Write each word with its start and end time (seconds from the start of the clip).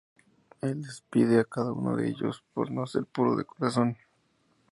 Él 0.61 0.81
despide 0.81 1.39
a 1.39 1.43
cada 1.43 1.73
uno 1.73 1.95
de 1.95 2.07
ellos 2.09 2.43
por 2.55 2.71
no 2.71 2.87
ser 2.87 3.05
puro 3.05 3.35
de 3.35 3.45
corazón. 3.45 3.95